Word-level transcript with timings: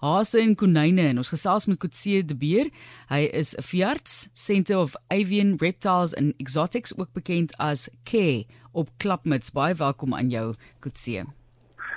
hase 0.00 0.40
en 0.40 0.54
konyne 0.56 1.04
en 1.10 1.20
ons 1.20 1.32
gesels 1.32 1.66
met 1.68 1.78
Kotse 1.80 2.22
de 2.24 2.36
Beer. 2.36 2.70
Hy 3.08 3.28
is 3.32 3.54
'n 3.56 3.62
veearts, 3.62 4.30
Center 4.34 4.78
of 4.78 4.96
Avian 5.08 5.56
Reptiles 5.60 6.14
and 6.14 6.34
Exotics, 6.38 6.96
ook 6.98 7.12
bekend 7.12 7.52
as 7.58 7.90
CARE 8.04 8.44
op 8.72 8.88
Klapmuts. 8.98 9.52
Baie 9.52 9.74
welkom 9.74 10.14
aan 10.14 10.30
jou 10.30 10.54
Kotse. 10.80 11.24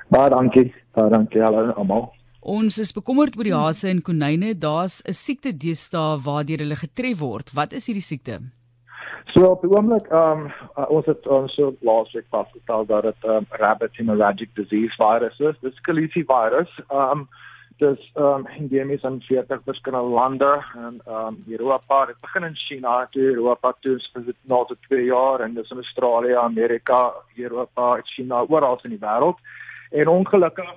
Baie 0.10 0.29
dankie. 0.29 0.74
Baie 0.94 1.10
dankie 1.10 1.44
almal. 1.44 2.12
Ons 2.42 2.78
is 2.78 2.92
bekommerd 2.92 3.38
oor 3.38 3.47
die 3.47 3.55
hase 3.55 3.88
en 3.89 4.02
konyne. 4.02 4.54
Daar's 4.54 5.02
'n 5.08 5.14
siekte 5.14 5.58
deesdae 5.58 6.20
waardeur 6.20 6.60
hulle 6.60 6.76
getref 6.76 7.20
word. 7.20 7.54
Wat 7.54 7.74
is 7.74 7.88
hierdie 7.88 8.04
siekte? 8.04 8.42
So 9.34 9.48
op 9.50 9.62
die 9.62 9.70
oomblik 9.72 10.08
ehm 10.12 10.44
um, 10.46 10.52
uh, 10.78 10.90
ons 10.90 11.06
het 11.06 11.28
ons 11.28 11.54
so 11.56 11.74
laasweek 11.82 12.26
vasgestel 12.30 12.86
dat 12.86 13.04
dit 13.04 13.24
ehm 13.24 13.36
um, 13.36 13.46
rabbit 13.50 13.96
hemorrhagic 13.96 14.50
disease 14.56 14.96
virus 15.00 15.40
is. 15.40 15.56
Dis 15.62 15.80
Kalisi 15.82 16.24
virus. 16.28 16.70
Ehm 16.92 17.24
um, 17.24 17.28
dis 17.84 18.11
ehm 18.13 18.43
um, 18.43 18.47
endemies 18.57 19.04
in 19.09 19.20
40 19.27 19.61
verskillende 19.65 20.14
lande 20.15 20.51
en 20.75 21.01
ehm 21.05 21.28
um, 21.28 21.43
Europa. 21.47 22.05
Dit 22.05 22.19
begin 22.21 22.43
in 22.43 22.55
China, 22.55 23.07
toe 23.11 23.24
Europa 23.24 23.75
toe 23.79 23.97
dit 24.25 24.36
nou 24.41 24.65
tot 24.68 24.82
2 24.87 25.05
jaar 25.05 25.39
en 25.39 25.54
dis 25.54 25.69
in 25.69 25.83
Australië, 25.83 26.36
Amerika, 26.36 27.14
Europa, 27.36 28.01
China, 28.04 28.46
oral 28.47 28.79
in 28.83 28.96
die 28.96 29.04
wêreld. 29.05 29.39
En 29.91 30.07
ongelukkig 30.07 30.69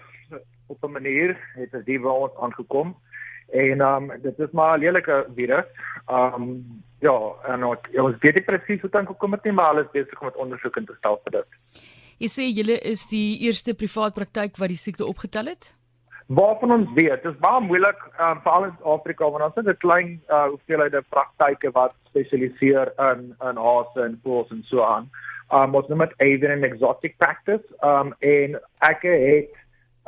op 0.66 0.84
'n 0.84 0.92
manier 0.92 1.36
het 1.54 1.72
dit 1.72 2.02
by 2.02 2.08
ons 2.08 2.36
aangekom. 2.40 2.96
En 3.52 3.80
ehm 3.80 4.10
um, 4.10 4.20
dit 4.22 4.38
is 4.38 4.50
maar 4.50 4.78
'n 4.78 4.80
lelike 4.80 5.26
virus. 5.34 5.64
Ehm 6.06 6.42
um, 6.42 6.82
ja, 7.00 7.18
en 7.46 7.60
ja, 7.92 8.02
ons 8.02 8.16
weet 8.20 8.34
nie 8.34 8.44
presies 8.44 8.80
hoe 8.80 8.90
dit 8.90 9.06
gekom 9.06 9.32
het 9.32 9.44
nie, 9.44 9.52
maar 9.52 9.66
alles 9.66 9.90
besig 9.92 10.20
om 10.20 10.26
met 10.26 10.36
ondersoek 10.36 10.76
in 10.76 10.84
te 10.84 10.94
stel 10.98 11.20
vir 11.24 11.32
dit. 11.32 11.48
Jy 12.18 12.28
sê 12.28 12.44
julle 12.48 12.78
is 12.80 13.06
die 13.06 13.38
eerste 13.44 13.74
privaat 13.74 14.14
praktyk 14.14 14.56
wat 14.56 14.68
die 14.68 14.80
siekte 14.80 15.04
opgetel 15.04 15.46
het? 15.52 15.74
Waarvan 16.26 16.72
ons 16.72 16.92
weet, 16.94 17.22
dit 17.22 17.32
is 17.32 17.38
baie 17.38 17.60
moeilik 17.62 18.00
um, 18.18 18.40
veral 18.42 18.64
in 18.66 18.72
Afrika 18.82 19.28
want 19.30 19.44
ons 19.44 19.54
het 19.54 19.68
'n 19.70 19.82
klein 19.84 20.08
uh, 20.28 20.48
hoeveelheid 20.50 21.08
praktyke 21.08 21.70
wat 21.70 21.94
spesialiseer 22.10 22.92
in 23.10 23.34
in 23.48 23.56
hase 23.56 24.02
en 24.02 24.20
voëls 24.24 24.50
en 24.50 24.62
so 24.66 24.82
aan. 24.82 25.10
Um 25.54 25.74
ons 25.78 25.86
noem 25.88 26.02
dit 26.02 26.14
avian 26.18 26.56
and 26.56 26.64
exotic 26.64 27.16
practice. 27.18 27.62
Um 27.82 28.14
en 28.18 28.58
ek 28.82 29.06
het 29.06 29.54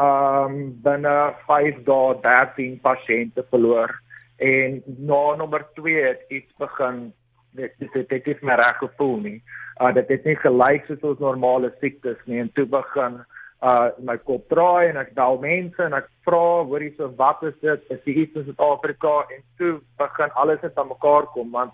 um 0.02 0.74
binne 0.82 1.14
5 1.46 1.84
dae 1.86 2.18
13 2.26 2.80
pasiënte 2.82 3.44
verloor 3.50 3.94
en 4.36 4.82
na 4.98 5.22
nommer 5.36 5.66
2 5.78 6.02
het 6.02 6.24
iets 6.28 6.52
begin 6.58 7.12
dit 7.52 7.72
dit 7.78 8.08
dit 8.08 8.26
is 8.26 8.42
my 8.42 8.58
reg 8.58 8.78
gevoel 8.82 9.16
nie. 9.20 9.42
Uh 9.80 9.94
dit 9.94 10.08
het 10.08 10.24
nie 10.24 10.36
gelyk 10.36 10.86
soos 10.86 11.02
ons 11.12 11.22
normale 11.22 11.70
siektes 11.80 12.18
nie 12.26 12.40
en 12.40 12.50
toe 12.52 12.66
begin 12.66 13.22
uh 13.62 13.90
my 13.98 14.16
kop 14.16 14.48
draai 14.48 14.88
en 14.88 14.96
ek 15.00 15.14
bel 15.18 15.38
mense 15.42 15.82
en 15.82 15.96
ek 15.98 16.06
vra 16.26 16.62
hoorie 16.70 16.92
so 16.96 17.10
wat 17.18 17.42
is 17.42 17.54
dit? 17.60 17.80
Is 17.90 18.02
dit 18.04 18.16
iets 18.16 18.36
in 18.36 18.44
Suid-Afrika 18.46 19.14
en 19.34 19.42
toe 19.58 19.72
begin 19.98 20.30
alles 20.42 20.62
net 20.62 20.78
aan 20.78 20.92
mekaar 20.92 21.26
kom 21.34 21.50
want 21.50 21.72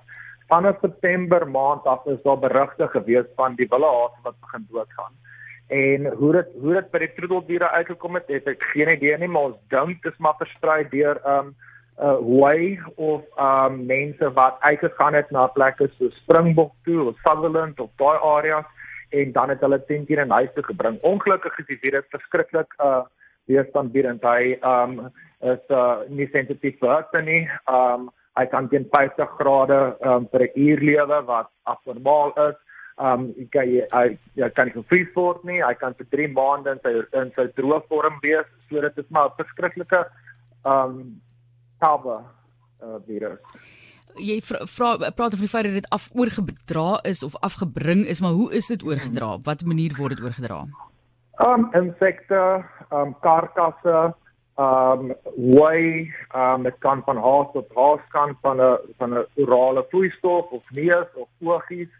vanaf 0.49 0.81
September 0.81 1.45
maand 1.49 1.85
af 1.85 2.07
is 2.07 2.23
daar 2.25 2.39
berigte 2.39 2.89
gewees 2.89 3.29
van 3.37 3.55
die 3.61 3.69
wille 3.69 3.91
haas 3.99 4.17
wat 4.23 4.41
begin 4.41 4.67
doodgaan. 4.71 5.13
En 5.69 6.07
hoe 6.21 6.33
dit 6.33 6.49
hoe 6.61 6.75
dit 6.75 6.91
by 6.91 6.99
die 7.05 7.13
troeteldiere 7.17 7.69
uitgekom 7.71 8.15
het, 8.15 8.29
het 8.29 8.49
ek 8.53 8.65
geen 8.73 8.93
idee 8.97 9.19
nie, 9.19 9.29
maar 9.29 9.51
ons 9.53 9.61
dink 9.73 10.03
dit 10.03 10.13
is 10.13 10.21
maar 10.21 10.37
versprei 10.41 10.83
deur 10.89 11.21
um 11.37 11.55
uh 12.03 12.17
way 12.19 12.81
of 12.97 13.23
um 13.39 13.85
mense 13.87 14.33
wat 14.35 14.57
uitgegaan 14.61 15.15
het 15.15 15.31
na 15.31 15.47
plekke 15.47 15.89
so 15.99 16.09
Springbok 16.11 16.73
toe 16.85 17.09
of 17.09 17.21
Sutherland 17.23 17.81
of 17.81 17.91
daai 18.03 18.19
areas 18.19 18.67
en 19.21 19.33
dan 19.33 19.53
het 19.53 19.63
hulle 19.65 19.81
teen 19.89 20.05
hier 20.09 20.23
in 20.23 20.31
huis 20.31 20.51
toe 20.55 20.65
gebring. 20.67 20.99
Ongelukkig 21.03 21.59
is 21.63 21.71
die 21.71 21.81
virus 21.83 22.09
verskriklik 22.15 22.75
uh 22.79 23.05
weerstandbiedend. 23.51 24.23
Hy 24.25 24.57
um 24.65 25.09
is 25.45 25.65
uh 25.71 26.05
nie 26.09 26.29
sensitief 26.33 26.79
vir 26.81 26.95
hitte 26.97 27.25
nie. 27.27 27.43
Um 27.71 28.11
hy 28.39 28.47
kan 28.51 28.69
teen 28.69 28.87
50 28.93 29.37
grade 29.39 29.81
um 30.13 30.29
vir 30.33 30.47
'n 30.47 30.55
uur 30.67 30.87
lewe 30.91 31.19
wat 31.27 31.51
abnormaal 31.65 32.33
is. 32.49 32.57
Um 32.99 33.33
jy 33.37 33.49
kan 33.53 33.69
jy, 33.69 34.19
jy 34.35 34.51
kan 34.51 34.67
nie 34.67 34.79
gevries 34.79 35.13
word 35.15 35.45
nie. 35.45 35.61
Hy 35.63 35.75
kan 35.75 35.95
vir 35.95 36.07
3 36.17 36.29
maande 36.39 36.73
in 36.73 36.81
sy 36.83 36.95
in 37.21 37.33
sy 37.37 37.47
droë 37.61 37.83
vorm 37.89 38.19
wees. 38.23 38.49
So 38.71 38.81
dit 38.81 38.99
is 38.99 39.11
maar 39.11 39.29
'n 39.29 39.39
verskriklike 39.43 40.07
um 40.65 41.21
Tava 41.79 42.25
uh, 42.83 42.99
virus. 43.07 43.41
Jy 44.21 44.41
vra 44.47 44.65
praat 45.17 45.35
oor 45.35 45.41
die 45.43 45.51
feit 45.51 45.67
dat 45.67 45.79
dit 45.79 45.87
af 45.91 46.11
oorgedra 46.15 47.01
is 47.03 47.23
of 47.27 47.35
afgebring 47.43 48.05
is, 48.07 48.21
maar 48.21 48.37
hoe 48.39 48.53
is 48.55 48.67
dit 48.71 48.83
oorgedra? 48.83 49.39
Watter 49.43 49.67
manier 49.67 49.95
word 49.99 50.17
dit 50.17 50.25
oorgedra? 50.25 50.65
Um 51.43 51.67
insekte, 51.75 52.63
um 52.95 53.15
karkasse, 53.25 54.15
um 54.55 55.11
why 55.35 56.07
um 56.31 56.63
dit 56.63 56.79
kan 56.79 57.03
van 57.07 57.19
haas 57.19 57.51
tot 57.53 57.75
haas 57.75 58.07
kan 58.15 58.37
van 58.43 58.63
'n 58.63 58.79
van 58.99 59.19
'n 59.19 59.27
orale 59.35 59.85
vloeistof 59.91 60.51
of 60.51 60.71
neus 60.71 61.11
of 61.15 61.29
oogies. 61.41 61.91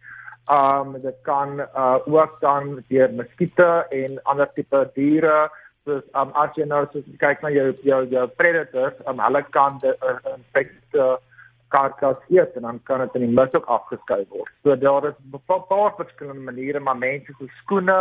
Um 0.51 0.95
dit 1.03 1.19
kan 1.23 1.61
uh 1.61 1.99
ook 2.07 2.41
dan 2.41 2.85
deur 2.89 3.11
muskiete 3.13 3.87
en 3.91 4.23
ander 4.23 4.49
tipe 4.55 4.91
diere 4.95 5.51
soos 5.85 6.03
um 6.15 6.31
as 6.35 6.55
jy 6.57 6.65
nou 6.65 6.87
so 6.93 7.03
kyk 7.19 7.43
na 7.43 7.51
jou 7.51 7.73
jou 7.83 8.07
jou 8.07 8.27
predators, 8.27 8.95
um 9.07 9.19
hulle 9.19 9.43
kan 9.51 9.79
die 9.83 9.95
uh, 10.01 10.19
infekte 10.37 10.99
uh, 10.99 11.17
karkas 11.75 12.21
eet 12.31 12.57
en 12.57 12.63
dan 12.69 12.81
kan 12.89 13.03
dit 13.05 13.17
in 13.19 13.27
die 13.27 13.35
mis 13.39 13.57
ook 13.59 13.67
afgeskei 13.79 14.23
word. 14.29 14.53
So 14.63 14.77
daar 14.77 15.09
is 15.11 15.19
baie 15.49 15.91
verskillende 15.97 16.47
maniere, 16.51 16.81
maar 16.81 16.99
mense 16.99 17.35
se 17.39 17.51
skoene 17.63 17.99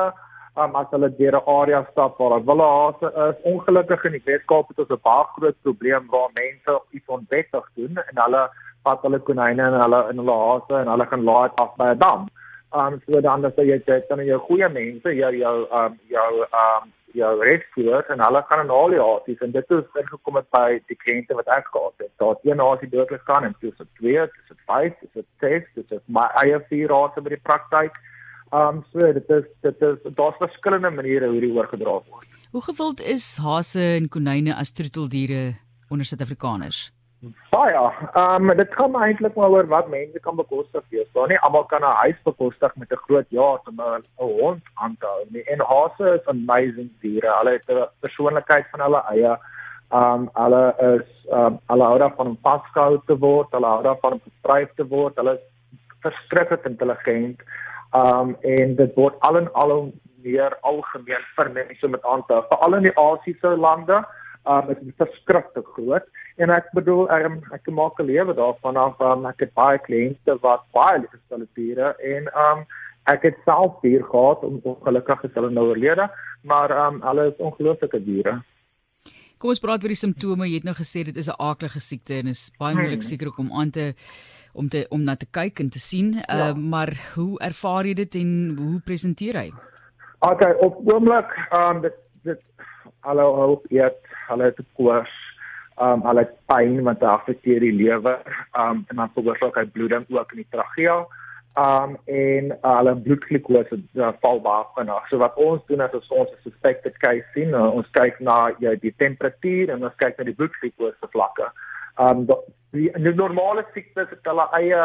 um 0.62 0.76
as 0.76 0.92
hulle 0.94 1.10
deur 1.18 1.36
'n 1.38 1.48
area 1.60 1.80
stap 1.92 2.18
waar 2.18 2.30
daar 2.34 2.46
wille 2.50 2.68
hase 2.78 3.08
is, 3.28 3.38
ongelukkig 3.52 4.06
in 4.06 4.18
die 4.18 4.26
Weskaap 4.26 4.68
het 4.68 4.80
ons 4.80 4.94
'n 4.96 5.06
baie 5.10 5.26
groot 5.36 5.58
probleem 5.66 6.06
waar 6.14 6.30
mense 6.42 6.82
iets 6.92 7.08
onwettig 7.08 7.66
doen 7.76 7.98
en 8.10 8.24
hulle 8.24 8.44
vat 8.84 9.02
hulle 9.02 9.20
konyne 9.20 9.64
en 9.70 9.80
hulle 9.84 10.00
in 10.12 10.18
hulle 10.22 10.38
hase 10.46 10.76
en 10.82 10.92
hulle 10.94 11.06
gaan 11.12 11.24
laai 11.30 11.50
af 11.64 11.72
by 11.78 11.88
'n 11.94 11.98
dam. 12.06 12.28
Um 12.80 13.02
so 13.06 13.22
dan 13.22 13.46
as 13.46 13.56
jy 13.56 13.78
dit 13.86 14.10
dan 14.10 14.26
jou 14.26 14.40
goeie 14.40 14.70
mense, 14.70 15.10
jou 15.22 15.34
jou 15.46 15.58
um 15.82 16.00
jou 16.10 16.32
um 16.64 16.84
jou 17.14 17.32
rescuers 17.44 18.10
en 18.14 18.22
hulle 18.24 18.42
gaan 18.50 18.68
na 18.68 18.74
al 18.74 18.94
die 18.94 19.02
hasies 19.02 19.42
en 19.46 19.52
dit 19.54 19.70
het 19.76 20.00
ingekom 20.02 20.40
het 20.40 20.50
by 20.56 20.80
die 20.92 20.98
kliënte 21.04 21.38
wat 21.38 21.52
ek 21.56 21.70
gehad 21.74 21.94
het. 22.02 22.12
Daar 22.22 22.34
het 22.36 22.48
een 22.48 22.64
hasie 22.64 22.90
dood 22.90 23.12
gegaan 23.14 23.48
en 23.50 23.56
dis 23.62 23.80
'n 23.80 23.90
twee, 24.00 24.26
dis 24.36 24.50
'n 24.52 24.60
vyf, 24.70 24.94
dis 25.02 25.16
'n 25.22 25.28
ses, 25.40 25.64
dis 25.76 25.92
'n 25.92 26.02
my 26.08 26.28
eie 26.44 26.60
vier 26.70 26.90
hase 26.90 27.22
by 27.22 27.30
die 27.30 27.46
praktyk. 27.50 27.94
Um 28.52 28.84
so 28.92 29.00
dit 29.14 29.30
is 29.30 29.46
dit 29.62 29.82
is 29.82 29.98
daar's 30.16 30.38
verskillende 30.38 30.90
maniere 30.90 31.28
hoe 31.28 31.40
dit 31.40 31.56
oorgedra 31.56 32.02
word. 32.10 32.28
Hoe 32.52 32.62
gewild 32.62 33.02
is 33.02 33.38
hase 33.38 33.82
en 33.98 34.10
konyne 34.10 34.56
as 34.56 34.72
troeteldiere 34.72 35.56
onder 35.90 36.06
Suid-Afrikaners? 36.06 36.92
Baie. 37.24 37.92
Ehm 38.14 38.50
um, 38.50 38.58
dit 38.58 38.74
kom 38.76 38.96
eintlik 39.00 39.36
maar 39.40 39.54
oor 39.56 39.68
wat 39.72 39.88
mense 39.92 40.20
kan 40.20 40.36
bekostig 40.36 40.84
wees. 40.92 41.08
Daar 41.16 41.30
nie 41.32 41.40
almal 41.40 41.64
kan 41.72 41.82
'n 41.82 42.00
huis 42.04 42.20
bekostig 42.24 42.76
met 42.76 42.92
'n 42.92 43.04
groot 43.06 43.30
jaat 43.30 43.68
om 43.68 43.80
'n 43.82 44.04
hond 44.16 44.64
aan 44.74 44.96
te 45.00 45.06
hou 45.06 45.26
nie. 45.30 45.44
En 45.44 45.60
hase 45.60 46.20
is 46.20 46.28
amazing 46.28 46.90
diere. 47.02 47.38
Hulle 47.38 47.52
het 47.52 47.70
'n 47.70 47.88
persoonlikheid 48.00 48.66
van 48.72 48.80
hulle 48.80 49.02
eie. 49.14 49.38
Ehm 49.92 50.14
um, 50.14 50.30
hulle 50.34 50.64
is 50.78 51.10
ehm 51.32 51.46
um, 51.46 51.60
hulle 51.68 51.84
hou 51.84 51.98
daarvan 51.98 52.28
om 52.28 52.38
vasgehou 52.42 53.02
te 53.06 53.18
word. 53.18 53.52
Hulle 53.52 53.68
hou 53.68 53.84
daarvan 53.84 54.12
om 54.12 54.22
gestryf 54.24 54.70
te 54.76 54.88
word. 54.88 55.16
Hulle 55.16 55.34
is 55.34 55.46
verskriklik 56.02 56.66
intelligent. 56.66 57.40
Ehm 57.94 58.20
um, 58.20 58.36
en 58.42 58.76
dit 58.76 58.96
word 58.96 59.16
al 59.20 59.38
in 59.38 59.54
al 59.54 59.94
meer 60.24 60.58
algemeen 60.62 61.24
vir 61.36 61.52
mense 61.52 61.88
met 61.88 62.04
aan 62.04 62.26
te 62.26 62.34
hou. 62.34 62.44
Veral 62.50 62.74
in 62.74 62.84
die 62.84 63.00
Asiëse 63.00 63.56
lande 63.56 64.06
um, 64.48 64.68
dit 64.68 64.82
is 64.82 64.94
verskriklik 64.98 65.68
groot 65.76 66.08
en 66.38 66.50
ek 66.50 66.72
bedoel 66.74 67.10
um, 67.12 67.42
ek 67.54 67.68
maak 67.68 68.00
'n 68.00 68.06
lewe 68.06 68.34
daarvan 68.34 68.78
af 68.78 69.02
um, 69.02 69.26
ek 69.26 69.40
het 69.46 69.54
baie 69.54 69.78
kliënte 69.78 70.40
wat 70.42 70.66
baie 70.74 71.00
lief 71.00 71.14
is 71.14 71.28
vir 71.30 71.48
diere 71.56 71.96
en 72.16 72.32
um, 72.46 72.66
ek 73.06 73.24
het 73.24 73.38
self 73.46 73.82
dier 73.82 74.04
gehad 74.04 74.44
om 74.44 74.62
ongelukkig 74.64 75.24
is 75.24 75.36
hulle 75.36 75.52
nou 75.52 75.68
oorlede 75.74 76.10
maar 76.44 76.72
um, 76.72 77.02
hulle 77.02 77.28
is 77.32 77.38
ongelooflike 77.38 78.04
diere 78.06 78.42
Kom 79.44 79.52
ons 79.52 79.60
praat 79.60 79.84
oor 79.84 79.92
die 79.92 80.00
simptome. 80.00 80.46
Jy 80.48 80.62
het 80.62 80.64
nou 80.64 80.76
gesê 80.78 81.02
dit 81.04 81.18
is 81.18 81.28
'n 81.28 81.36
aaklige 81.36 81.80
siekte 81.84 82.14
en 82.16 82.28
is 82.28 82.54
baie 82.60 82.76
moeilik 82.76 83.04
hmm. 83.04 83.10
seker 83.12 83.28
om 83.38 83.52
aan 83.52 83.72
te 83.72 83.94
om 84.54 84.70
te 84.70 84.86
om 84.90 85.04
na 85.04 85.16
te 85.16 85.26
kyk 85.26 85.60
en 85.60 85.70
te 85.70 85.80
sien. 85.80 86.14
Ja. 86.14 86.50
Uh, 86.50 86.56
maar 86.56 86.94
hoe 87.16 87.40
ervaar 87.40 87.86
jy 87.86 87.94
dit 87.94 88.16
en 88.16 88.56
hoe 88.58 88.80
presenteer 88.86 89.36
hy? 89.36 89.52
Okay, 90.20 90.54
op 90.64 90.80
oomblik, 90.88 91.28
um, 91.52 91.82
dit 91.82 91.96
dit 92.24 92.40
hallo 93.04 93.36
hoop 93.36 93.66
eet 93.70 94.00
hulle 94.30 94.44
het 94.44 94.60
koors, 94.80 95.12
um 95.82 96.04
hulle 96.06 96.26
het 96.26 96.34
pyn 96.52 96.84
want 96.84 97.00
dit 97.00 97.10
affekteer 97.10 97.60
die 97.60 97.74
lewer, 97.74 98.22
um 98.60 98.86
en 98.90 99.02
dan 99.02 99.12
veroorsaak 99.16 99.58
hy 99.58 99.66
bloeding 99.76 100.06
ook 100.10 100.32
in 100.32 100.44
die 100.44 100.52
trachea. 100.52 101.04
Um 101.58 101.98
en 102.10 102.52
uh, 102.52 102.78
hulle 102.80 102.96
bloedglikose 103.06 103.78
uh, 103.78 104.12
val 104.22 104.42
baie 104.42 104.64
vinnig. 104.76 105.10
So 105.10 105.22
wat 105.22 105.36
ons 105.38 105.62
doen 105.70 105.82
is 105.86 106.10
ons 106.10 106.32
'n 106.32 106.42
suspected 106.44 106.98
case 106.98 107.26
sien, 107.34 107.54
uh, 107.54 107.70
ons 107.70 107.90
kyk 107.94 108.20
na 108.20 108.52
jou 108.60 108.76
die 108.76 108.94
temperatuur 108.98 109.70
en 109.70 109.84
ons 109.84 110.00
kyk 110.02 110.18
na 110.18 110.24
die 110.24 110.38
bloedglikose 110.40 111.12
vlakke. 111.14 111.52
Um 111.98 112.26
die, 112.72 112.90
die 112.90 113.14
normale 113.14 113.66
siektes 113.74 114.10
het 114.10 114.26
hulle 114.26 114.50
eie 114.58 114.82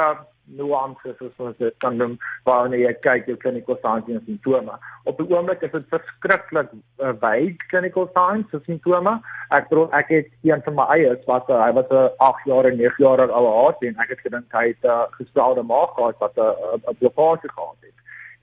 nuances 0.57 1.21
as 1.21 1.43
ons 1.43 1.57
dit 1.59 1.75
kan 1.85 1.97
noem 1.97 2.17
wanneer 2.49 2.81
jy 2.81 2.95
kyk 3.07 3.27
jou 3.31 3.37
clinical 3.37 3.79
signs 3.83 4.09
en 4.09 4.23
simptome. 4.27 4.79
Op 5.05 5.21
die 5.21 5.29
oomblik 5.35 5.63
is 5.63 5.73
dit 5.73 5.91
verskriklik 5.93 6.71
uh, 6.73 7.13
wyd 7.23 7.63
clinical 7.73 8.09
signs 8.15 8.57
en 8.57 8.65
simptome. 8.67 9.19
Ek 9.51 9.69
bedoel 9.69 9.93
ek 10.01 10.13
het 10.15 10.33
een 10.43 10.65
van 10.65 10.79
my 10.81 10.89
eiers 10.97 11.25
wat 11.31 11.51
uh, 11.51 11.61
hy 11.65 11.73
was 11.81 11.91
'n 11.91 12.11
8 12.31 12.51
jaar 12.53 12.71
en 12.71 12.77
9 12.77 13.05
jaar 13.05 13.21
oud 13.21 13.35
gehad 13.35 13.83
en 13.91 14.03
ek 14.05 14.15
het 14.15 14.25
gedink 14.27 14.59
hy 14.61 14.67
het 14.73 14.83
'n 14.85 14.89
uh, 14.97 15.07
geswelde 15.21 15.63
maag 15.63 15.95
gehad 15.95 16.19
wat 16.19 16.37
'n 16.37 16.99
blokkade 16.99 17.49
gehad 17.49 17.81
het 17.81 17.97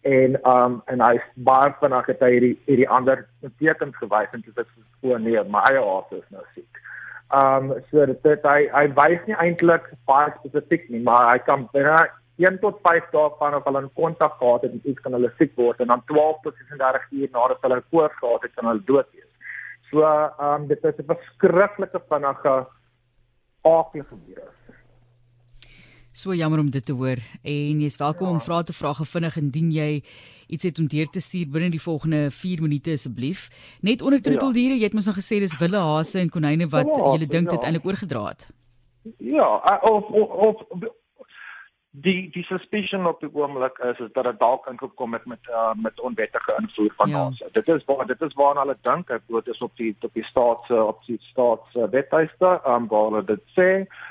en 0.05 0.37
um 0.45 0.81
en 0.85 1.01
hy 1.01 1.15
baie 1.47 1.73
vinnig 1.79 2.09
het 2.11 2.19
hy 2.21 2.31
hierdie 2.35 2.55
hierdie 2.67 2.89
ander 2.97 3.23
tekens 3.61 3.95
gewys 3.97 4.33
en 4.37 4.43
dit 4.45 4.59
is 4.61 4.67
gewoon 5.01 5.23
nee 5.25 5.43
my 5.53 5.63
eie 5.69 5.81
aas 5.81 6.11
is 6.13 6.27
nou 6.29 6.43
siek. 6.53 6.81
Um 7.33 7.73
so 7.89 8.05
dit 8.05 8.21
dit 8.23 8.43
hy 8.45 8.67
hy 8.69 8.85
wys 8.97 9.23
nie 9.25 9.37
eintlik 9.41 9.87
baie 10.05 10.29
spesifiek 10.37 10.89
nie, 10.89 11.01
maar 11.01 11.31
hy 11.33 11.39
kan 11.47 11.65
binne 11.73 12.05
1 12.37 12.59
tot 12.61 12.81
5 12.83 13.07
dae 13.15 13.29
van 13.39 13.55
of 13.55 13.63
hulle 13.65 13.81
in 13.81 13.93
kontak 13.95 14.35
gehad 14.37 14.61
het 14.67 14.73
met 14.73 14.85
iets 14.91 15.01
kan 15.01 15.15
hulle 15.17 15.31
siek 15.39 15.55
word 15.55 15.79
en 15.79 15.87
dan 15.87 16.03
12 16.11 16.41
tot 16.43 16.55
36 16.59 17.07
uur 17.11 17.29
nadat 17.31 17.63
hulle 17.65 17.81
koors 17.89 18.17
gehad 18.19 18.43
het 18.43 18.53
kan 18.55 18.69
hulle 18.69 18.83
dood 18.85 19.09
wees. 19.13 19.31
So 19.89 20.03
um 20.49 20.67
dit 20.67 20.83
is 20.83 20.99
'n 20.99 21.09
verskriklike 21.13 22.01
vinnige 22.09 22.55
aardige 23.63 24.15
virus. 24.25 24.59
So 26.15 26.31
jammer 26.31 26.59
om 26.59 26.69
dit 26.71 26.85
te 26.85 26.93
hoor 26.95 27.19
en 27.43 27.79
jy's 27.83 27.97
welkom 27.99 28.29
ja. 28.29 28.33
om 28.33 28.39
vrae 28.39 28.63
te 28.63 28.73
vra 28.73 28.93
gevinnig 28.95 29.35
indien 29.41 29.71
jy 29.75 29.87
iets 30.47 30.63
het 30.63 30.77
om 30.79 30.87
deur 30.87 31.09
te 31.11 31.19
stuur 31.19 31.49
binne 31.51 31.67
die 31.73 31.81
volgende 31.83 32.29
4 32.31 32.61
minute 32.63 32.93
asseblief. 32.95 33.49
Net 33.83 33.99
onder 34.01 34.21
troeteldiere, 34.23 34.77
jy 34.79 34.87
het 34.87 34.95
mos 34.95 35.09
nog 35.11 35.17
gesê 35.19 35.41
dis 35.43 35.57
wille 35.59 35.81
hase 35.83 36.21
en 36.21 36.31
konyne 36.31 36.69
wat 36.71 36.87
jy 36.87 37.27
dink 37.27 37.51
dit 37.51 37.59
ja. 37.59 37.65
eintlik 37.67 37.89
oorgedra 37.91 38.21
het. 38.29 38.47
Ja, 39.19 39.49
of 39.83 40.07
of, 40.07 40.63
of 40.71 40.87
die 42.01 42.29
die 42.31 42.43
suspicion 42.43 43.05
op 43.07 43.19
die 43.19 43.29
oomblik 43.33 43.77
is 43.77 43.99
is 43.99 44.11
dat 44.13 44.23
dit 44.23 44.39
dalk 44.39 44.67
ingekom 44.67 45.13
het 45.13 45.25
met 45.25 45.39
uh, 45.49 45.71
met 45.75 45.99
onwettige 45.99 46.55
invoer 46.59 46.93
van 46.97 47.09
ja. 47.09 47.25
ons. 47.25 47.43
Dit 47.51 47.67
is 47.67 47.85
waar 47.85 48.05
dit 48.07 48.21
is 48.21 48.33
waar 48.33 48.57
hulle 48.59 48.77
dink 48.81 49.09
ek 49.09 49.21
glo 49.27 49.41
dit 49.41 49.53
is 49.53 49.61
op 49.61 49.71
die 49.77 49.95
op 50.01 50.13
die 50.13 50.23
staats 50.23 50.69
op 50.69 51.05
die 51.05 51.19
staats 51.29 51.75
uh, 51.75 51.87
wethuiste 51.91 52.51
um 52.73 52.87
waar 52.87 53.05
hulle 53.09 53.23
dit 53.23 53.43
sê. 53.57 53.69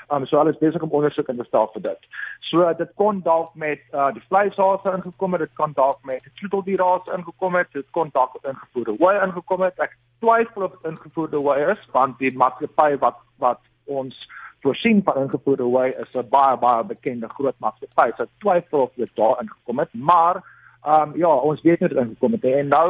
Um 0.08 0.26
so 0.26 0.38
alles 0.38 0.58
besig 0.58 0.82
om 0.82 0.90
ondersoek 0.90 1.28
in 1.28 1.36
te 1.36 1.48
stel 1.48 1.68
vir 1.74 1.82
dit. 1.90 2.08
So 2.50 2.72
dit 2.78 2.94
kon 2.94 3.20
dalk 3.26 3.54
met 3.54 3.82
uh, 3.92 4.12
die 4.16 4.24
vleishaase 4.28 4.96
ingekom 4.96 5.36
het, 5.36 5.44
dit 5.44 5.54
kan 5.60 5.72
dalk 5.74 6.00
met 6.04 6.22
die 6.24 6.32
troeteldieraas 6.40 7.12
ingekom 7.18 7.60
het, 7.60 7.72
dit 7.72 7.90
kon 7.90 8.10
dalk 8.12 8.38
met 8.38 8.54
ingevoerde 8.54 8.96
hooi 8.98 9.16
ingekom 9.26 9.66
het. 9.68 9.78
Ek 9.78 9.98
twyfel 10.24 10.68
of 10.68 10.78
dit 10.78 10.90
ingevoerde 10.92 11.36
hooi 11.36 11.60
is 11.74 11.84
want 11.92 12.18
die 12.18 12.32
maatskappy 12.32 12.94
wat 13.04 13.20
wat 13.42 13.60
ons 13.84 14.16
voorsien 14.64 15.02
van 15.04 15.22
ingevoerde 15.22 15.62
hooi 15.62 15.90
is 16.02 16.14
'n 16.14 16.28
baie 16.28 16.56
baie 16.56 16.84
bekende 16.84 17.28
groot 17.28 17.58
maatskappy. 17.58 18.10
So 18.16 18.24
twyfel 18.38 18.80
of 18.80 18.92
dit 18.94 19.10
daar 19.14 19.40
ingekom 19.40 19.78
het, 19.78 19.92
maar 19.92 20.36
um, 20.86 21.16
ja, 21.16 21.28
ons 21.28 21.62
weet 21.62 21.80
nie 21.80 21.88
dit 21.88 21.98
ingekom 21.98 22.32
het 22.32 22.44
en 22.44 22.68
nou 22.68 22.88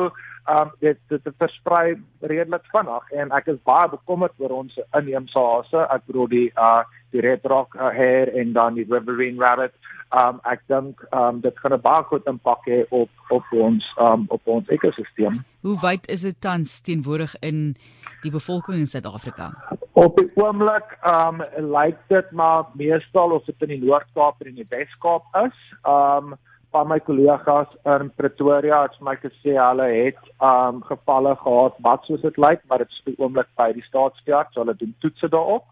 um, 0.51 0.71
dit 0.81 0.99
dit 1.09 1.33
versprei 1.39 1.95
redelik 2.21 2.67
vinnig 2.73 3.11
en 3.21 3.33
ek 3.37 3.49
is 3.55 3.63
baie 3.69 3.89
bekommerd 3.89 4.37
oor 4.43 4.61
ons 4.63 4.79
inheemse 4.99 5.39
hase. 5.39 5.87
Ek 5.95 6.07
bedoel 6.11 6.31
die 6.37 6.47
uh 6.57 6.83
die 7.15 7.23
red 7.23 7.45
rock 7.47 7.77
uh, 7.79 7.93
hair 7.95 8.27
en 8.35 8.53
dan 8.57 8.75
die 8.75 8.87
riverine 8.91 9.39
rabbit. 9.39 9.75
Um, 10.15 10.41
ek 10.51 10.65
dink 10.71 10.99
um, 11.15 11.39
dit 11.43 11.59
gaan 11.63 11.75
'n 11.75 11.83
baie 11.83 12.03
groot 12.11 12.27
impak 12.27 12.67
hê 12.67 12.81
op 12.91 13.11
op 13.31 13.53
ons 13.53 13.85
um, 13.99 14.25
op 14.29 14.43
ons 14.47 14.69
ekosisteem. 14.69 15.39
Hoe 15.63 15.77
wyd 15.83 16.09
is 16.11 16.27
dit 16.27 16.41
tans 16.41 16.81
teenwoordig 16.81 17.37
in 17.41 17.77
die 18.23 18.31
bevolking 18.31 18.79
in 18.79 18.91
Suid-Afrika? 18.91 19.53
Op 19.93 20.17
die 20.19 20.31
oomblik 20.35 20.99
um, 21.07 21.43
lyk 21.57 21.99
dit 22.09 22.31
maar 22.31 22.67
meestal 22.75 23.31
of 23.31 23.45
dit 23.45 23.63
in 23.63 23.79
die 23.79 23.87
Noord-Kaap 23.87 24.41
en 24.41 24.47
in 24.47 24.61
die 24.63 24.69
Wes-Kaap 24.69 25.25
is. 25.47 25.57
Um, 25.87 26.35
van 26.75 26.89
my 26.91 26.99
kollegas 27.07 27.71
in 27.87 28.11
Pretoria 28.19 28.83
het 28.83 28.97
my 29.07 29.15
gesê 29.23 29.55
hulle 29.55 29.87
het 29.93 30.21
um, 30.43 30.83
gevalle 30.89 31.37
gehad 31.45 31.77
wat 31.87 32.07
soos 32.09 32.25
dit 32.27 32.41
lyk, 32.47 32.65
maar 32.69 32.83
dit 32.83 32.91
is 32.91 33.03
die 33.07 33.19
oomblik 33.23 33.51
by 33.61 33.71
die 33.77 33.87
staatsveearts, 33.87 34.55
so 34.55 34.65
hulle 34.65 34.75
doen 34.81 34.95
toetse 35.05 35.31
daarop. 35.31 35.71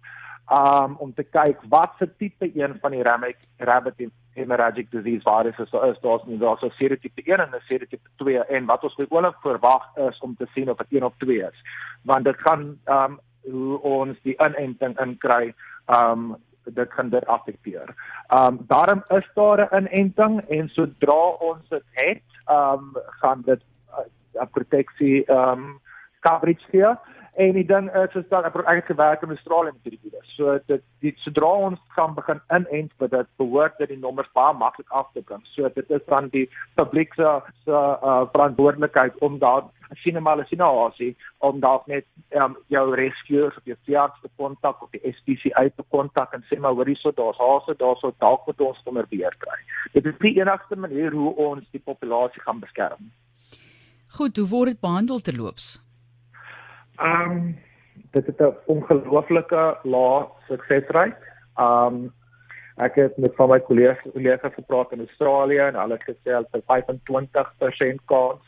Um 0.53 0.97
om 1.01 1.13
te 1.15 1.25
kyk 1.25 1.61
wat 1.73 1.95
se 1.99 2.09
tipe 2.19 2.49
1 2.51 2.75
van 2.83 2.95
die 2.95 3.03
rabbit 3.07 3.39
rabbit 3.69 4.01
hemorrhagic 4.37 4.91
disease 4.91 5.23
virus 5.25 5.59
is. 5.63 5.75
Is 5.89 6.01
daar's 6.03 6.25
nie 6.27 6.39
daar's 6.39 6.63
'n 6.63 6.73
serotipe 6.79 7.23
1 7.25 7.41
en 7.41 7.55
'n 7.55 7.63
serotipe 7.69 8.09
2 8.17 8.45
en 8.57 8.67
wat 8.67 8.85
ons 8.85 8.95
gewoonlik 8.95 9.39
verwag 9.43 9.85
is 9.97 10.19
om 10.19 10.35
te 10.37 10.47
sien 10.55 10.71
of 10.71 10.77
dit 10.77 10.99
1 10.99 11.05
of 11.05 11.15
2 11.19 11.43
is. 11.51 11.59
Want 12.05 12.25
dit 12.25 12.39
gaan 12.39 12.79
um 12.87 13.21
hoe 13.43 13.81
ons 13.81 14.19
die 14.23 14.37
inenting 14.39 14.99
inkry 15.01 15.55
um 15.87 16.37
dit 16.65 16.89
kan 16.89 17.09
dit 17.09 17.27
affekteer. 17.27 17.95
Um 18.35 18.59
daarom 18.67 19.03
is 19.09 19.31
daar 19.35 19.69
'n 19.71 19.89
inenting 19.91 20.41
en 20.49 20.69
sodra 20.69 21.27
ons 21.39 21.69
dit 21.69 21.85
het, 21.91 22.23
um 22.51 22.97
gaan 23.21 23.43
dit 23.45 23.61
'n 23.61 24.43
uh, 24.43 24.47
proteksie 24.51 25.31
um 25.31 25.81
coverage 26.21 26.65
gee. 26.71 26.95
En 27.35 27.53
die 27.53 27.65
ding 27.65 27.89
is 27.97 28.15
is 28.15 28.29
dat 28.29 28.45
ek 28.45 28.57
het 28.67 28.85
gewerk 28.85 29.23
in 29.23 29.31
Australië 29.33 29.71
met 29.73 29.83
hierdie 29.89 30.01
virus. 30.11 30.33
So 30.37 30.59
dit 30.67 30.83
die 31.01 31.13
sodra 31.25 31.49
ons 31.69 31.79
gaan 31.97 32.15
begin 32.15 32.41
inent 32.53 32.93
vir 33.01 33.09
dit 33.09 33.29
behoort 33.41 33.79
dit 33.79 33.89
die 33.89 34.01
nommers 34.01 34.29
baie 34.37 34.53
maklik 34.53 34.91
af 34.91 35.09
te 35.13 35.23
bring. 35.23 35.41
So 35.55 35.69
dit 35.69 35.91
is 35.91 36.05
dan 36.07 36.29
die 36.35 36.45
publiek 36.77 37.15
se 37.15 37.31
se 37.65 37.73
uh, 37.73 38.27
verantwoordelikheid 38.35 39.17
om 39.25 39.39
daar 39.39 39.65
sien 40.03 40.21
maar 40.23 40.41
as 40.41 40.51
jy 40.53 40.59
nou 40.61 40.73
as 40.87 41.01
om 41.39 41.61
daar 41.61 41.81
net 41.87 42.05
um, 42.37 42.57
jou 42.69 42.85
rescuers 42.97 43.57
of 43.57 43.65
jou 43.65 43.77
veearts 43.89 44.21
te 44.21 44.29
kontak 44.37 44.83
of 44.83 44.91
die 44.91 45.13
SPCA 45.13 45.69
te 45.69 45.85
kontak 45.89 46.33
en 46.33 46.45
sê 46.51 46.59
maar 46.61 46.77
hoorie 46.77 46.97
so 46.97 47.13
daar's 47.17 47.41
hase 47.41 47.77
daarso 47.79 48.13
dalk 48.19 48.47
moet 48.47 48.61
ons 48.61 48.83
sommer 48.85 49.09
beheer 49.09 49.37
kry. 49.39 49.57
Dit 49.93 50.07
is 50.07 50.19
die 50.21 50.35
enigste 50.41 50.77
manier 50.77 51.17
hoe 51.17 51.33
ons 51.37 51.65
die 51.73 51.81
populasie 51.81 52.45
gaan 52.45 52.61
beskerm. 52.61 53.09
Goed, 54.19 54.37
hoe 54.37 54.49
word 54.49 54.75
dit 54.75 54.81
behandel 54.81 55.21
terloops? 55.25 55.79
Ehm 57.03 57.31
um, 57.31 57.59
dit 58.11 58.27
het 58.27 58.41
'n 58.41 58.57
ongelooflike 58.67 59.79
lae 59.83 60.27
suksesrate. 60.49 61.17
Ehm 61.57 61.95
um, 61.95 62.13
ek 62.77 62.95
het 62.95 63.17
met 63.17 63.35
van 63.35 63.49
my 63.49 63.61
kollegas 63.61 64.13
kollegas 64.13 64.55
gepraat 64.55 64.93
in 64.93 64.99
Australië 64.99 65.59
en 65.59 65.75
hulle 65.75 65.99
het 65.99 66.09
gesê 66.11 66.31
hulle 66.33 66.49
het 66.51 66.65
25% 66.65 68.05
kans 68.05 68.43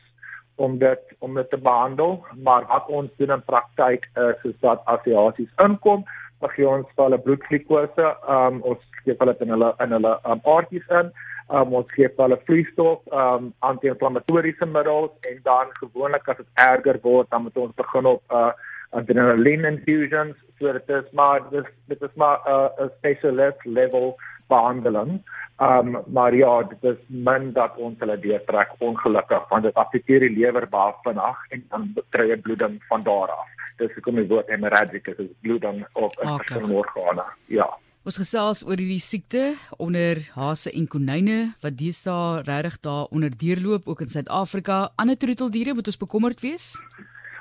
om 0.55 0.79
dit 0.79 1.01
om 1.19 1.35
dit 1.35 1.51
te 1.51 1.59
behandel, 1.59 2.25
maar 2.43 2.67
wat 2.67 2.87
ons 2.87 3.11
doen 3.17 3.31
in 3.31 3.45
praktyk 3.45 4.09
is 4.15 4.51
is 4.51 4.59
dat 4.61 4.81
as 4.85 5.03
die 5.03 5.17
hasies 5.17 5.53
inkom, 5.57 6.05
gee 6.41 6.69
ons 6.69 6.87
hulle 6.97 7.19
bloedglikose, 7.19 8.17
ehm 8.29 8.55
um, 8.55 8.61
ons 8.63 8.81
gee 9.03 9.15
hulle 9.19 9.37
in 9.39 9.49
hulle 9.49 9.75
in 9.79 9.91
hulle 9.91 10.19
um, 10.25 10.41
aartjies 10.45 10.89
in 10.89 11.13
um, 11.51 11.75
ons 11.75 11.91
gee 11.93 12.09
hulle 12.17 12.39
vloeistof, 12.47 13.01
um, 13.13 13.53
anti-inflammatoriese 13.59 14.67
middels 14.67 15.11
en 15.31 15.41
dan 15.43 15.73
gewoonlik 15.81 16.29
as 16.29 16.37
dit 16.37 16.47
erger 16.55 16.99
word, 17.03 17.31
dan 17.31 17.43
moet 17.43 17.57
ons 17.57 17.75
begin 17.75 18.07
op 18.07 18.23
uh, 18.33 18.53
adrenaline 18.95 19.69
infusions. 19.69 20.37
So 20.59 20.73
dit 20.73 20.89
is 20.89 21.11
maar 21.13 21.43
dis 21.51 21.67
dit 21.91 22.03
is 22.03 22.15
maar 22.15 22.39
'n 22.47 22.83
uh, 22.83 22.89
specialist 22.99 23.65
level 23.65 24.17
behandeling. 24.49 25.23
Um 25.59 25.99
maar 26.07 26.35
ja, 26.35 26.63
dit 26.63 26.83
is 26.83 26.99
min 27.07 27.53
dat 27.53 27.77
ons 27.77 27.99
hulle 27.99 28.19
deurtrek 28.19 28.71
ongelukkig 28.79 29.49
want 29.49 29.63
dit 29.63 29.75
affekteer 29.75 30.21
die 30.21 30.37
lewer 30.39 30.67
baie 30.69 30.95
vinnig 31.03 31.39
en 31.51 31.65
dan 31.69 31.95
kry 32.11 32.29
jy 32.29 32.37
bloeding 32.37 32.83
van 32.89 33.03
daar 33.03 33.31
af. 33.31 33.49
Dis 33.77 33.95
hoekom 33.95 34.15
die 34.15 34.29
woord 34.29 34.49
hemorrhagic 34.49 35.07
is 35.07 35.31
bloeding 35.41 35.87
op 35.93 36.13
'n 36.17 36.27
okay. 36.27 36.37
verskillende 36.37 36.75
organe. 36.75 37.25
Ja. 37.47 37.69
Ons 38.05 38.19
gesels 38.21 38.59
oor 38.69 38.77
hierdie 38.77 39.01
siekte 39.01 39.43
onder 39.81 40.19
hase 40.35 40.69
en 40.77 40.85
konyne 40.93 41.37
wat 41.63 41.79
deesdae 41.79 42.43
regtig 42.45 42.75
daar 42.85 43.07
onder 43.17 43.33
deurloop 43.33 43.87
ook 43.89 44.03
in 44.05 44.11
Suid-Afrika. 44.13 44.91
Ander 45.01 45.17
troeteldiere 45.17 45.73
moet 45.73 45.89
ons 45.89 45.97
bekommerd 46.03 46.45
wees? 46.45 46.67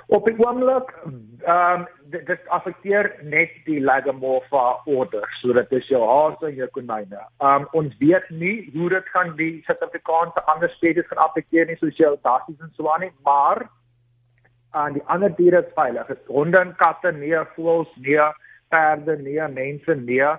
Op 0.08 0.24
die 0.24 0.38
oomblik, 0.40 0.94
ehm 1.04 1.82
um, 1.82 1.84
dit, 2.14 2.24
dit 2.30 2.48
affekteer 2.56 3.10
net 3.28 3.52
die 3.66 3.82
Lagomorpha 3.84 4.62
orde, 4.94 5.26
so 5.42 5.52
dit 5.58 5.76
is 5.82 5.90
jou 5.92 6.00
hase 6.00 6.48
en 6.48 6.56
jou 6.62 6.70
konyne. 6.78 7.20
Ehm 7.44 7.66
um, 7.66 7.68
ons 7.82 8.00
weet 8.00 8.32
nie 8.32 8.56
hoe 8.78 8.88
dit 8.96 9.12
gaan 9.18 9.36
die 9.36 9.52
Suid-Afrikaanse 9.68 10.46
ander 10.56 10.72
spesies 10.78 11.12
gaan 11.12 11.26
affekteer 11.26 11.68
nie 11.68 11.78
soos 11.82 12.00
jou 12.00 12.14
dassies 12.24 12.64
en 12.64 12.72
so 12.80 12.88
aan 12.94 13.04
nie, 13.04 13.12
maar 13.28 13.66
aan 14.72 14.96
die 14.96 15.04
ander 15.12 15.36
diere 15.36 15.66
is 15.68 15.76
veilig. 15.76 16.08
Dit 16.08 16.34
honde 16.40 16.64
en 16.64 16.74
katte, 16.80 17.12
nee, 17.20 17.46
voëls, 17.60 17.92
nee, 18.08 18.32
perde, 18.72 19.20
nee, 19.28 19.52
mense, 19.60 20.00
nee. 20.08 20.32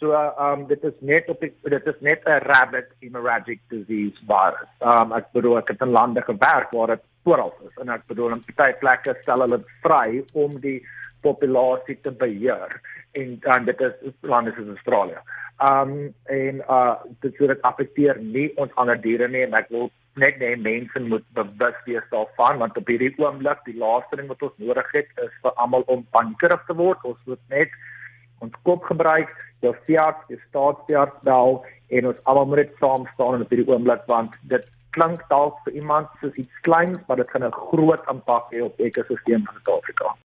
So 0.00 0.16
um 0.16 0.64
dit 0.66 0.84
is 0.84 0.94
net 1.04 1.28
op 1.28 1.40
dit 1.40 1.86
is 1.92 2.00
net 2.00 2.24
'n 2.24 2.40
rabbit 2.48 2.88
hemorrhagic 3.00 3.60
disease 3.68 4.16
virus. 4.26 4.70
Um 4.80 5.12
ek 5.12 5.26
bedoel 5.32 5.58
ek 5.58 5.68
het 5.68 5.80
in 5.80 5.92
lande 5.92 6.22
gewerk 6.22 6.70
waar 6.70 6.86
dit 6.86 7.04
oral 7.24 7.52
is 7.68 7.76
en 7.80 7.88
ek 7.88 8.06
bedoel 8.06 8.32
in 8.32 8.42
baie 8.56 8.72
plekke 8.80 9.14
stel 9.22 9.44
hulle 9.44 9.60
vry 9.82 10.24
om 10.32 10.56
die 10.60 10.80
populasie 11.20 11.98
te 12.00 12.10
beheer 12.10 12.80
en 13.12 13.38
dan 13.44 13.64
dit 13.64 13.80
is 13.80 14.14
lande 14.22 14.52
soos 14.56 14.72
Australië. 14.76 15.20
Um 15.60 16.14
en 16.24 16.64
uh 16.78 16.96
dit 17.20 17.36
sou 17.36 17.46
dit 17.46 17.62
affekteer 17.62 18.16
nie 18.18 18.48
ons 18.56 18.74
ander 18.76 18.96
diere 18.96 19.28
nie 19.28 19.44
en 19.44 19.54
ek 19.54 19.68
wil 19.68 19.90
net 20.16 20.38
net 20.38 20.62
mense 20.64 21.00
moet 21.00 21.24
bewus 21.34 21.76
wees 21.84 22.08
daarvan 22.10 22.58
want 22.58 22.76
op 22.76 22.88
hierdie 22.88 23.14
oomblik 23.18 23.64
die 23.64 23.76
laaste 23.76 24.16
ding 24.16 24.28
wat 24.32 24.42
ons 24.42 24.56
nodig 24.56 24.92
het 24.92 25.08
is 25.28 25.40
vir 25.42 25.52
almal 25.56 25.84
om 25.86 26.06
paniekerig 26.10 26.64
te 26.66 26.74
word. 26.74 27.04
Ons 27.04 27.20
moet 27.26 27.44
net 27.48 27.68
ons 28.40 28.54
kop 28.62 28.84
gebruik, 28.88 29.30
jou 29.60 29.74
veearts, 29.86 30.26
jou 30.28 30.40
staatsveearts 30.48 31.22
bel 31.22 31.60
en 31.88 32.06
ons 32.12 32.20
almal 32.24 32.46
moet 32.46 32.62
dit 32.64 32.76
saam 32.82 33.06
staan 33.14 33.42
op 33.44 33.52
hierdie 33.52 33.68
oomblik 33.68 34.06
want 34.06 34.36
dit 34.52 34.66
klink 34.96 35.22
dalk 35.30 35.58
vir 35.64 35.76
iemand 35.78 36.08
soos 36.20 36.34
iets 36.34 36.62
kleins, 36.66 36.98
maar 37.06 37.16
dit 37.16 37.30
gaan 37.30 37.44
'n 37.44 37.60
groot 37.70 38.02
impak 38.10 38.50
hê 38.52 38.62
op 38.62 38.80
ekosisteem 38.80 39.46
in 39.46 39.46
Suid-Afrika. 39.52 40.16